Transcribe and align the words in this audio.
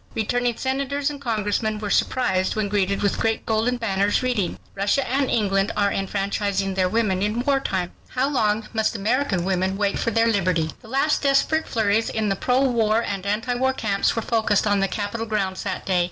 Returning 0.15 0.57
senators 0.57 1.11
and 1.11 1.21
congressmen 1.21 1.77
were 1.77 1.91
surprised 1.91 2.55
when 2.55 2.69
greeted 2.69 3.03
with 3.03 3.19
great 3.19 3.45
golden 3.45 3.77
banners 3.77 4.23
reading: 4.23 4.57
RUSSIA 4.73 5.05
AND 5.05 5.29
ENGLAND 5.29 5.71
ARE 5.77 5.91
ENFRANCHISING 5.91 6.73
THEIR 6.73 6.89
WOMEN 6.89 7.21
IN 7.21 7.41
WAR 7.45 7.59
TIME. 7.59 7.91
HOW 8.09 8.27
LONG 8.29 8.67
MUST 8.73 8.95
AMERICAN 8.95 9.45
WOMEN 9.45 9.77
WAIT 9.77 9.99
FOR 9.99 10.09
THEIR 10.09 10.29
LIBERTY 10.29 10.71
The 10.81 10.87
last 10.87 11.21
desperate 11.21 11.67
flurries 11.67 12.09
in 12.09 12.29
the 12.29 12.35
pro 12.35 12.61
war 12.61 13.03
and 13.03 13.27
anti 13.27 13.53
war 13.53 13.73
camps 13.73 14.15
were 14.15 14.23
focused 14.23 14.65
on 14.65 14.79
the 14.79 14.87
Capitol 14.87 15.27
grounds 15.27 15.61
that 15.61 15.85
day. 15.85 15.99